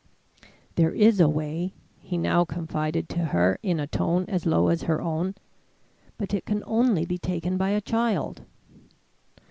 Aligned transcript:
"There 0.77 0.91
is 0.91 1.19
a 1.19 1.29
way," 1.29 1.75
he 1.99 2.17
now 2.17 2.43
confided 2.43 3.07
to 3.09 3.25
her 3.25 3.59
in 3.61 3.79
a 3.79 3.85
tone 3.85 4.25
as 4.27 4.47
low 4.47 4.69
as 4.69 4.81
her 4.81 4.99
own, 4.99 5.35
"but 6.17 6.33
it 6.33 6.43
can 6.47 6.63
only 6.65 7.05
be 7.05 7.19
taken 7.19 7.55
by 7.55 7.69
a 7.69 7.81
child." 7.81 8.43